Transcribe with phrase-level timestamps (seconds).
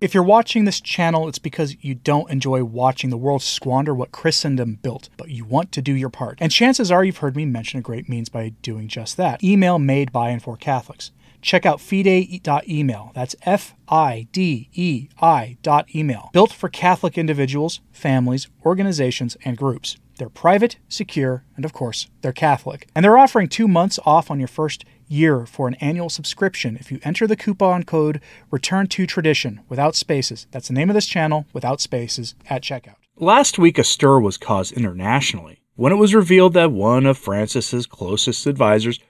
[0.00, 4.12] If you're watching this channel, it's because you don't enjoy watching the world squander what
[4.12, 6.38] Christendom built, but you want to do your part.
[6.40, 9.42] And chances are you've heard me mention a great means by doing just that.
[9.42, 11.10] Email made by and for Catholics.
[11.42, 13.10] Check out fidei.email.
[13.14, 16.30] That's F I D E I dot email.
[16.32, 19.96] Built for Catholic individuals, families, organizations, and groups.
[20.18, 22.88] They're private, secure, and of course, they're Catholic.
[22.94, 26.92] And they're offering two months off on your first year for an annual subscription if
[26.92, 30.46] you enter the coupon code Return to Tradition without spaces.
[30.50, 32.96] That's the name of this channel without spaces at checkout.
[33.16, 37.86] Last week, a stir was caused internationally when it was revealed that one of Francis's
[37.86, 39.00] closest advisors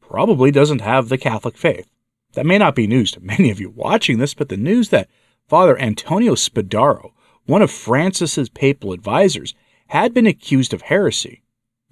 [0.00, 1.88] probably doesn't have the Catholic faith.
[2.34, 5.08] That may not be news to many of you watching this, but the news that
[5.48, 7.12] Father Antonio Spadaro,
[7.46, 9.54] one of Francis's papal advisors,
[9.88, 11.42] had been accused of heresy,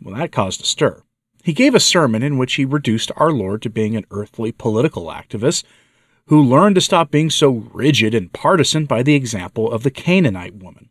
[0.03, 1.03] well, that caused a stir.
[1.47, 5.05] He gave a sermon in which he reduced our Lord to being an earthly political
[5.05, 5.63] activist
[6.27, 10.57] who learned to stop being so rigid and partisan by the example of the Canaanite
[10.57, 10.91] woman.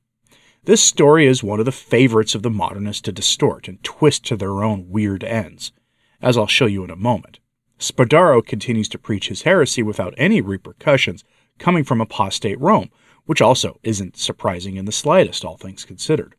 [0.63, 4.37] This story is one of the favorites of the modernists to distort and twist to
[4.37, 5.73] their own weird ends
[6.21, 7.39] as I'll show you in a moment.
[7.77, 11.25] Spadaro continues to preach his heresy without any repercussions
[11.59, 12.91] coming from apostate Rome,
[13.25, 16.33] which also isn't surprising in the slightest, all things considered.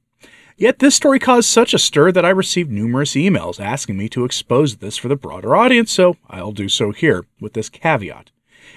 [0.59, 4.25] Yet this story caused such a stir that I received numerous emails asking me to
[4.25, 8.31] expose this for the broader audience, so I'll do so here with this caveat.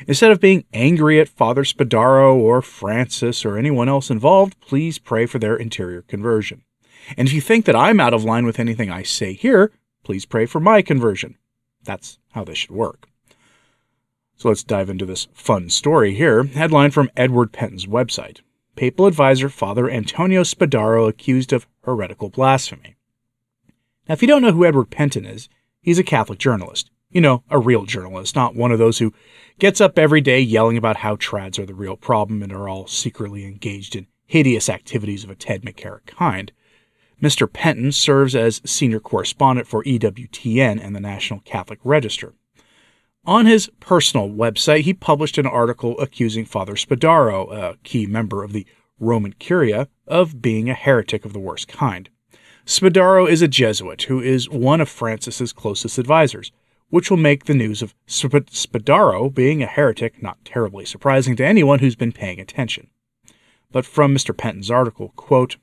[0.06, 5.26] Instead of being angry at Father Spadaro or Francis or anyone else involved, please pray
[5.26, 6.64] for their interior conversion.
[7.16, 9.72] And if you think that I'm out of line with anything I say here,
[10.04, 11.38] please pray for my conversion.
[11.86, 13.08] That's how this should work.
[14.36, 16.44] So let's dive into this fun story here.
[16.44, 18.42] Headline from Edward Pentin's website
[18.75, 22.95] Papal advisor Father Antonio Spadaro accused of heretical blasphemy.
[24.08, 25.50] Now, if you don't know who Edward Pentin is,
[25.81, 26.89] he's a Catholic journalist.
[27.11, 29.14] You know, a real journalist, not one of those who
[29.58, 32.88] gets up every day yelling about how trads are the real problem and are all
[32.88, 36.52] secretly engaged in hideous activities of a Ted McCarrick kind.
[37.21, 37.48] Mr.
[37.48, 42.33] Pentin serves as senior correspondent for EWTN and the National Catholic Register.
[43.30, 48.54] On his personal website, he published an article accusing Father Spadaro, a key member of
[48.54, 48.66] the
[49.00, 52.10] Roman Curia, of being a heretic of the worst kind.
[52.66, 56.52] Spadaro is a Jesuit who is one of Francis's closest advisors,
[56.89, 61.78] which will make the news of Spadaro being a heretic not terribly surprising to anyone
[61.78, 62.89] who's been paying attention.
[63.72, 64.36] But from Mr.
[64.36, 65.58] Pentin's article, quote,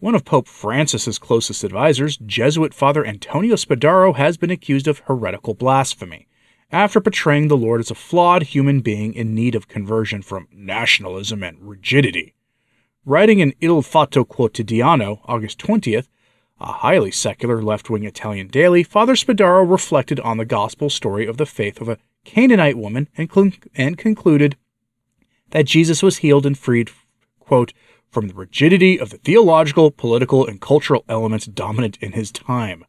[0.00, 5.54] one of Pope Francis's closest advisors, Jesuit Father Antonio Spadaro, has been accused of heretical
[5.54, 6.28] blasphemy
[6.72, 11.42] after portraying the Lord as a flawed human being in need of conversion from nationalism
[11.42, 12.34] and rigidity.
[13.04, 16.08] Writing in Il Fatto Quotidiano, August 20th,
[16.58, 21.36] a highly secular left wing Italian daily, Father Spadaro reflected on the gospel story of
[21.36, 23.28] the faith of a Canaanite woman and,
[23.74, 24.56] and concluded
[25.50, 26.90] that Jesus was healed and freed,
[27.38, 27.72] quote,
[28.08, 32.84] from the rigidity of the theological, political, and cultural elements dominant in his time.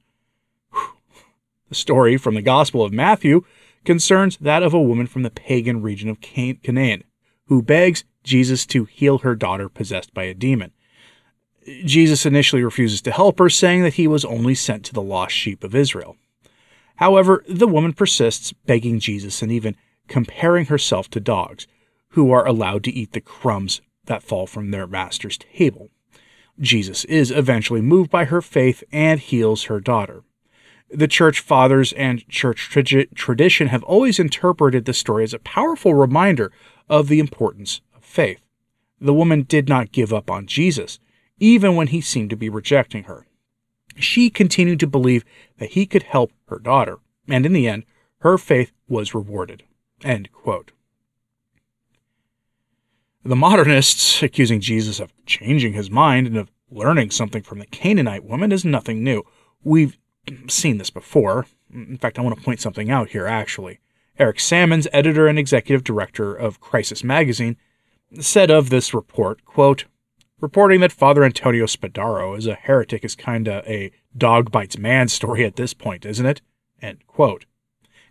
[1.69, 3.43] The story from the Gospel of Matthew
[3.85, 7.03] concerns that of a woman from the pagan region of Canaan
[7.47, 10.71] who begs Jesus to heal her daughter possessed by a demon.
[11.85, 15.33] Jesus initially refuses to help her, saying that he was only sent to the lost
[15.33, 16.17] sheep of Israel.
[16.97, 19.75] However, the woman persists, begging Jesus and even
[20.07, 21.67] comparing herself to dogs,
[22.09, 25.89] who are allowed to eat the crumbs that fall from their master's table.
[26.59, 30.23] Jesus is eventually moved by her faith and heals her daughter.
[30.93, 35.95] The church fathers and church tra- tradition have always interpreted the story as a powerful
[35.95, 36.51] reminder
[36.87, 38.39] of the importance of faith.
[39.01, 40.99] The woman did not give up on Jesus,
[41.39, 43.25] even when he seemed to be rejecting her.
[43.95, 45.25] She continued to believe
[45.57, 47.85] that he could help her daughter, and in the end,
[48.19, 49.63] her faith was rewarded.
[53.23, 58.25] The modernists accusing Jesus of changing his mind and of learning something from the Canaanite
[58.25, 59.23] woman is nothing new.
[59.63, 59.97] We've
[60.47, 61.45] seen this before.
[61.73, 63.79] In fact, I want to point something out here, actually.
[64.19, 67.57] Eric Sammons, editor and executive director of Crisis Magazine,
[68.19, 69.85] said of this report, quote,
[70.39, 75.45] Reporting that Father Antonio Spadaro is a heretic is kinda a dog bites man story
[75.45, 76.41] at this point, isn't it?
[76.81, 77.45] End quote.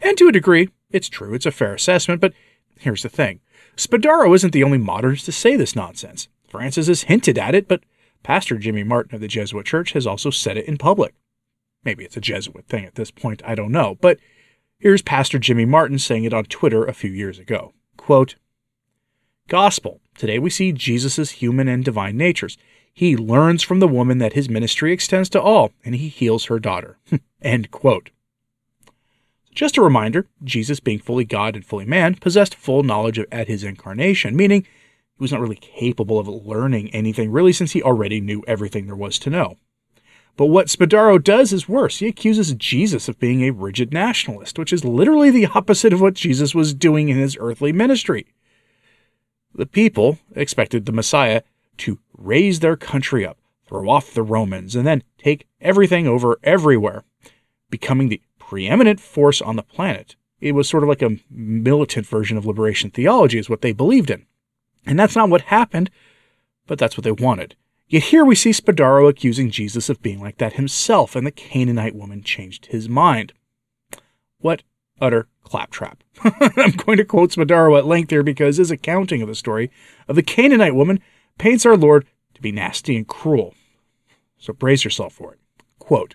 [0.01, 2.33] And to a degree, it's true, it's a fair assessment, but
[2.81, 3.41] here's the thing.
[3.77, 6.29] Spadaro isn't the only modernist to say this nonsense.
[6.49, 7.83] Francis has hinted at it, but
[8.23, 11.15] Pastor Jimmy Martin of the Jesuit Church has also said it in public.
[11.85, 14.19] Maybe it's a Jesuit thing at this point, I don't know, but
[14.79, 17.73] here's Pastor Jimmy Martin saying it on Twitter a few years ago.
[17.97, 18.37] Quote,
[19.49, 20.01] Gospel.
[20.17, 22.57] Today we see Jesus' human and divine natures.
[22.95, 26.59] He learns from the woman that his ministry extends to all, and he heals her
[26.59, 26.99] daughter.
[27.43, 28.11] End quote.
[29.55, 33.49] Just a reminder Jesus, being fully God and fully man, possessed full knowledge of, at
[33.49, 38.21] his incarnation, meaning he was not really capable of learning anything, really, since he already
[38.21, 39.57] knew everything there was to know.
[40.37, 41.99] But what Spadaro does is worse.
[41.99, 46.15] He accuses Jesus of being a rigid nationalist, which is literally the opposite of what
[46.15, 48.27] Jesus was doing in his earthly ministry.
[49.55, 51.43] The people expected the Messiah
[51.79, 57.05] to raise their country up, throw off the Romans, and then take everything over everywhere,
[57.69, 60.17] becoming the preeminent force on the planet.
[60.41, 64.11] It was sort of like a militant version of liberation theology, is what they believed
[64.11, 64.27] in.
[64.87, 65.91] And that's not what happened,
[66.67, 67.55] but that's what they wanted.
[67.93, 71.95] Yet here we see Spadaro accusing Jesus of being like that himself, and the Canaanite
[71.95, 73.35] woman changed his mind.
[74.39, 74.63] What
[74.99, 76.03] utter claptrap.
[76.25, 79.71] I'm going to quote Spadaro at length here because his accounting of the story
[80.09, 81.01] of the Canaanite woman
[81.37, 83.53] paints our Lord to be nasty and cruel.
[84.39, 85.41] So brace yourself for it.
[85.79, 86.15] Quote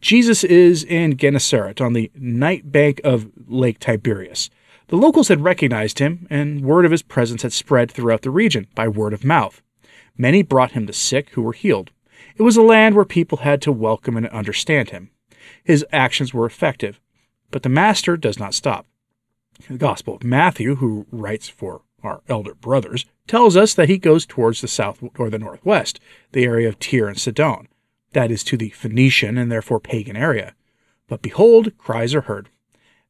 [0.00, 4.50] Jesus is in Gennesaret on the night bank of Lake Tiberias.
[4.86, 8.68] The locals had recognized him, and word of his presence had spread throughout the region
[8.76, 9.60] by word of mouth.
[10.16, 11.90] Many brought him the sick who were healed.
[12.36, 15.10] It was a land where people had to welcome and understand him.
[15.62, 17.00] His actions were effective,
[17.50, 18.86] but the Master does not stop.
[19.68, 24.26] The Gospel of Matthew, who writes for our elder brothers, tells us that he goes
[24.26, 26.00] towards the south or the northwest,
[26.32, 27.68] the area of Tyre and Sidon,
[28.12, 30.54] that is to the Phoenician and therefore pagan area.
[31.08, 32.48] But behold, cries are heard.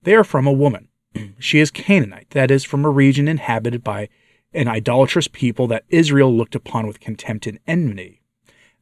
[0.02, 0.88] They are from a woman.
[1.38, 4.08] she is Canaanite, that is, from a region inhabited by
[4.54, 8.20] an idolatrous people that Israel looked upon with contempt and enmity.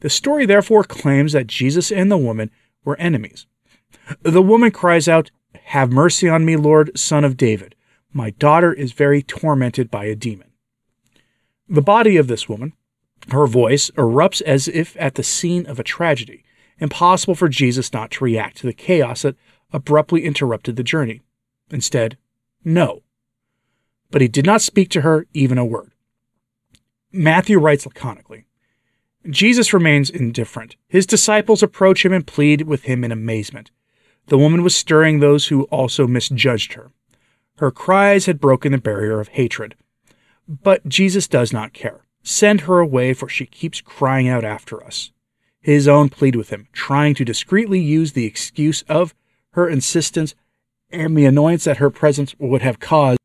[0.01, 2.51] The story therefore claims that Jesus and the woman
[2.85, 3.47] were enemies.
[4.23, 5.31] The woman cries out,
[5.65, 7.75] Have mercy on me, Lord, son of David.
[8.13, 10.51] My daughter is very tormented by a demon.
[11.69, 12.75] The body of this woman,
[13.31, 16.45] her voice, erupts as if at the scene of a tragedy.
[16.79, 19.37] Impossible for Jesus not to react to the chaos that
[19.73, 21.23] abruptly interrupted the journey.
[21.71, 22.19] Instead,
[22.65, 23.03] no.
[24.13, 25.91] But he did not speak to her even a word.
[27.11, 28.45] Matthew writes laconically
[29.29, 30.77] Jesus remains indifferent.
[30.89, 33.71] His disciples approach him and plead with him in amazement.
[34.27, 36.91] The woman was stirring those who also misjudged her.
[37.59, 39.77] Her cries had broken the barrier of hatred.
[40.49, 42.01] But Jesus does not care.
[42.23, 45.13] Send her away, for she keeps crying out after us.
[45.61, 49.15] His own plead with him, trying to discreetly use the excuse of
[49.53, 50.35] her insistence
[50.91, 53.19] and the annoyance that her presence would have caused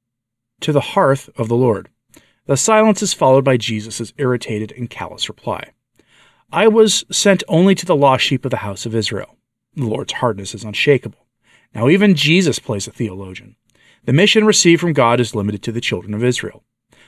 [0.62, 1.90] to the hearth of the Lord.
[2.46, 5.72] The silence is followed by Jesus' irritated and callous reply
[6.52, 9.36] I was sent only to the lost sheep of the house of Israel.
[9.76, 11.28] The Lord's hardness is unshakable.
[11.76, 13.58] Now, even Jesus plays a theologian.
[14.06, 16.64] The mission received from God is limited to the children of Israel.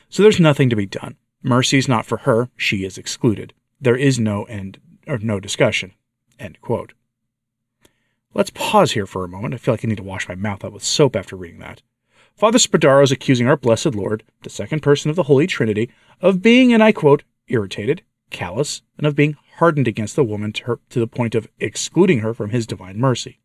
[0.09, 1.15] So there's nothing to be done.
[1.41, 3.53] Mercy is not for her, she is excluded.
[3.79, 5.93] There is no end or no discussion.
[6.37, 6.93] End quote.
[8.33, 9.53] Let's pause here for a moment.
[9.53, 11.81] I feel like I need to wash my mouth out with soap after reading that.
[12.39, 15.91] Father Spadaro is accusing our blessed Lord, the second person of the Holy Trinity,
[16.21, 20.63] of being, and I quote, irritated, callous, and of being hardened against the woman to,
[20.63, 23.41] her, to the point of excluding her from his divine mercy.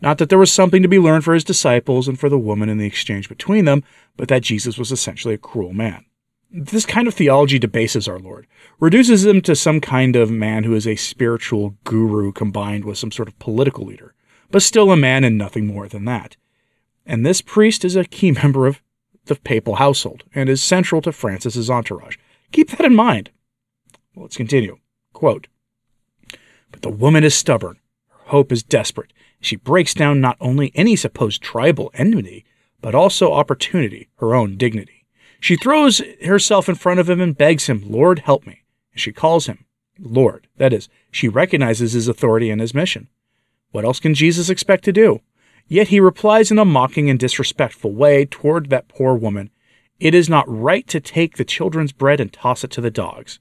[0.00, 2.68] Not that there was something to be learned for his disciples and for the woman
[2.68, 3.82] in the exchange between them,
[4.16, 6.04] but that Jesus was essentially a cruel man.
[6.52, 8.46] This kind of theology debases our Lord,
[8.78, 13.10] reduces him to some kind of man who is a spiritual guru combined with some
[13.10, 14.14] sort of political leader,
[14.52, 16.36] but still a man and nothing more than that.
[17.10, 18.80] And this priest is a key member of
[19.26, 22.16] the papal household and is central to Francis's entourage.
[22.52, 23.30] Keep that in mind.
[24.14, 24.78] Well, let's continue.
[25.12, 25.48] Quote,
[26.70, 27.80] But the woman is stubborn.
[28.08, 29.12] Her hope is desperate.
[29.40, 32.44] She breaks down not only any supposed tribal enmity,
[32.80, 35.04] but also opportunity, her own dignity.
[35.40, 38.62] She throws herself in front of him and begs him, Lord, help me.
[38.92, 39.64] And she calls him
[39.98, 40.46] Lord.
[40.58, 43.08] That is, she recognizes his authority and his mission.
[43.72, 45.20] What else can Jesus expect to do?
[45.70, 49.50] Yet he replies in a mocking and disrespectful way toward that poor woman
[50.00, 53.38] It is not right to take the children's bread and toss it to the dogs.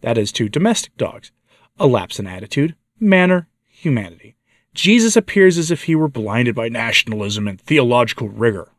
[0.00, 1.32] That is, to domestic dogs.
[1.78, 4.36] A lapse in attitude, manner, humanity.
[4.72, 8.70] Jesus appears as if he were blinded by nationalism and theological rigor.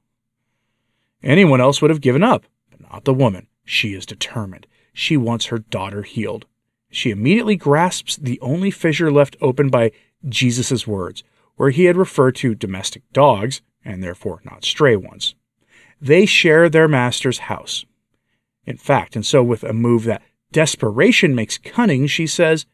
[1.21, 3.47] Anyone else would have given up, but not the woman.
[3.65, 4.67] She is determined.
[4.93, 6.45] She wants her daughter healed.
[6.91, 9.91] She immediately grasps the only fissure left open by
[10.29, 11.23] Jesus' words,
[11.55, 15.35] where he had referred to domestic dogs, and therefore not stray ones.
[16.01, 17.85] They share their master's house.
[18.65, 20.21] In fact, and so with a move that
[20.51, 22.65] desperation makes cunning, she says,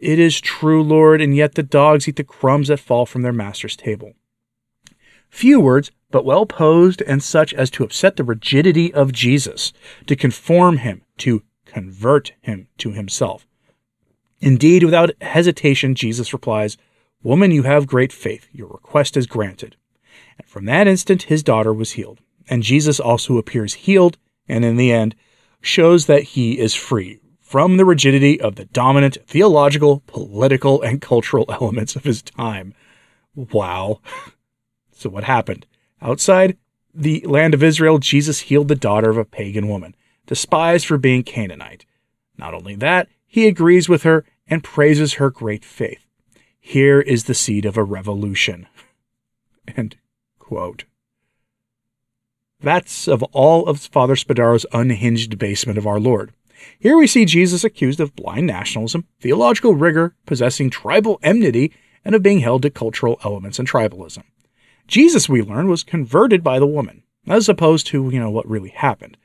[0.00, 3.32] it is true, Lord, and yet the dogs eat the crumbs that fall from their
[3.32, 4.12] master's table.
[5.28, 9.72] Few words, but well posed and such as to upset the rigidity of Jesus,
[10.06, 13.46] to conform him, to convert him to himself.
[14.40, 16.76] Indeed, without hesitation, Jesus replies,
[17.22, 18.48] Woman, you have great faith.
[18.52, 19.76] Your request is granted.
[20.38, 22.20] And from that instant, his daughter was healed.
[22.48, 24.16] And Jesus also appears healed,
[24.48, 25.14] and in the end,
[25.60, 31.46] shows that he is free from the rigidity of the dominant theological, political, and cultural
[31.60, 32.74] elements of his time.
[33.34, 34.00] Wow.
[34.90, 35.64] So, what happened?
[36.02, 36.56] Outside
[36.92, 39.94] the land of Israel, Jesus healed the daughter of a pagan woman,
[40.26, 41.86] despised for being Canaanite.
[42.36, 46.07] Not only that, he agrees with her and praises her great faith.
[46.68, 48.66] Here is the seed of a revolution.
[49.74, 49.96] End
[50.38, 50.84] quote.
[52.60, 56.34] That's of all of Father Spadaro's unhinged basement of our Lord.
[56.78, 61.72] Here we see Jesus accused of blind nationalism, theological rigor, possessing tribal enmity,
[62.04, 64.24] and of being held to cultural elements and tribalism.
[64.86, 68.72] Jesus, we learn, was converted by the woman, as opposed to, you know, what really
[68.72, 69.16] happened.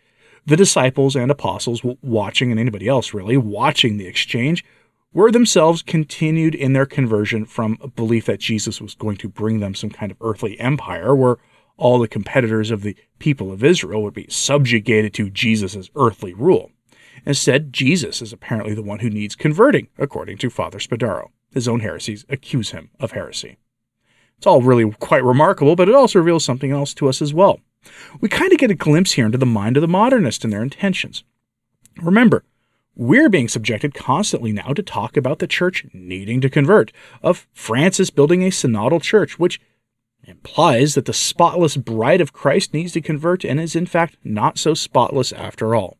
[0.45, 4.63] The disciples and apostles watching, and anybody else really, watching the exchange,
[5.13, 9.59] were themselves continued in their conversion from a belief that Jesus was going to bring
[9.59, 11.37] them some kind of earthly empire where
[11.77, 16.71] all the competitors of the people of Israel would be subjugated to Jesus' earthly rule.
[17.25, 21.29] Instead, Jesus is apparently the one who needs converting, according to Father Spadaro.
[21.51, 23.57] His own heresies accuse him of heresy.
[24.37, 27.59] It's all really quite remarkable, but it also reveals something else to us as well.
[28.19, 30.63] We kind of get a glimpse here into the mind of the modernist and their
[30.63, 31.23] intentions.
[32.01, 32.43] Remember,
[32.95, 38.09] we're being subjected constantly now to talk about the church needing to convert, of Francis
[38.09, 39.59] building a synodal church, which
[40.25, 44.57] implies that the spotless bride of Christ needs to convert and is in fact not
[44.57, 45.97] so spotless after all.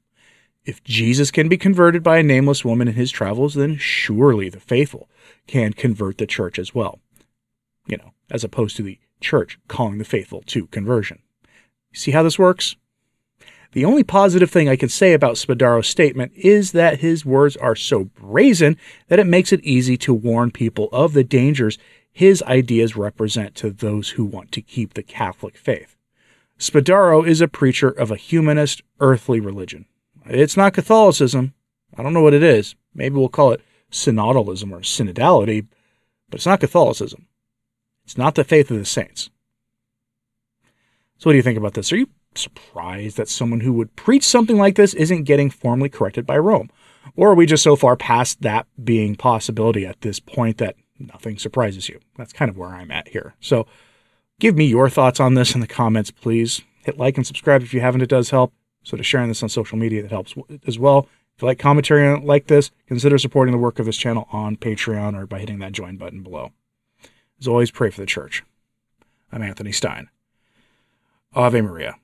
[0.66, 4.62] If Jesus can be converted by a nameless woman in his travels, then surely the
[4.62, 5.10] faithful
[5.46, 7.00] can convert the church as well.
[7.86, 11.20] You know, as opposed to the church calling the faithful to conversion.
[11.94, 12.76] See how this works?
[13.74, 17.76] The only positive thing I can say about Spadaro's statement is that his words are
[17.76, 18.78] so brazen
[19.08, 21.80] that it makes it easy to warn people of the dangers
[22.12, 25.96] his ideas represent to those who want to keep the Catholic faith.
[26.60, 29.86] Spadaro is a preacher of a humanist, earthly religion.
[30.28, 31.56] It's not Catholicism.
[31.98, 32.76] I don't know what it is.
[32.94, 33.62] Maybe we'll call it
[33.92, 35.66] synodalism or synodality,
[36.30, 37.26] but it's not Catholicism.
[38.06, 39.32] It's not the faith of the saints.
[41.18, 41.92] So, what do you think about this?
[41.92, 46.26] Are you surprised that someone who would preach something like this isn't getting formally corrected
[46.26, 46.70] by Rome?
[47.16, 51.38] Or are we just so far past that being possibility at this point that nothing
[51.38, 52.00] surprises you?
[52.18, 53.36] That's kind of where I'm at here.
[53.40, 53.68] So,
[54.40, 56.62] give me your thoughts on this in the comments, please.
[56.84, 58.54] Hit like and subscribe if you haven't, it does help.
[58.84, 60.34] So, to sharing this on social media, that helps
[60.66, 61.08] as well.
[61.36, 65.18] If you like commentary like this, consider supporting the work of this channel on Patreon
[65.20, 66.52] or by hitting that join button below.
[67.40, 68.44] As always, pray for the church.
[69.32, 70.10] I'm Anthony Stine.
[71.36, 71.96] Ave Maria.